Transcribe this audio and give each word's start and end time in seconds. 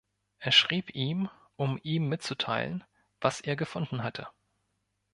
Er 0.39 0.51
schrieb 0.51 0.95
ihm, 0.95 1.29
um 1.57 1.79
ihm 1.83 2.09
mitzuteilen, 2.09 2.83
was 3.19 3.39
er 3.39 3.55
gefunden 3.55 4.01
hatte. 4.03 4.27